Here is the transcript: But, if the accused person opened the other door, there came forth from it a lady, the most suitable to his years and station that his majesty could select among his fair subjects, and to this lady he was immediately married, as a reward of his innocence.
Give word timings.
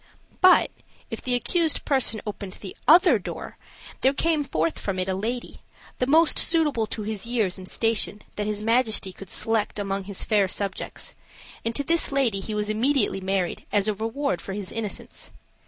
But, 0.41 0.71
if 1.11 1.21
the 1.21 1.35
accused 1.35 1.85
person 1.85 2.21
opened 2.25 2.53
the 2.53 2.75
other 2.87 3.19
door, 3.19 3.57
there 4.01 4.15
came 4.15 4.43
forth 4.43 4.79
from 4.79 4.97
it 4.97 5.07
a 5.07 5.13
lady, 5.13 5.61
the 5.99 6.07
most 6.07 6.39
suitable 6.39 6.87
to 6.87 7.03
his 7.03 7.27
years 7.27 7.59
and 7.59 7.69
station 7.69 8.23
that 8.35 8.47
his 8.47 8.63
majesty 8.63 9.13
could 9.13 9.29
select 9.29 9.77
among 9.77 10.05
his 10.05 10.25
fair 10.25 10.47
subjects, 10.47 11.13
and 11.63 11.75
to 11.75 11.83
this 11.83 12.11
lady 12.11 12.39
he 12.39 12.55
was 12.55 12.67
immediately 12.67 13.21
married, 13.21 13.63
as 13.71 13.87
a 13.87 13.93
reward 13.93 14.41
of 14.41 14.47
his 14.55 14.71
innocence. 14.71 15.29